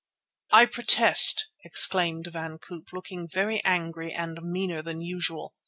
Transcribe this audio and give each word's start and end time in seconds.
"I 0.51 0.65
protest," 0.65 1.45
exclaimed 1.63 2.25
Van 2.25 2.57
Koop, 2.57 2.91
looking 2.91 3.27
very 3.27 3.61
angry 3.63 4.11
and 4.11 4.39
meaner 4.41 4.81
than 4.81 4.99
usual. 5.01 5.53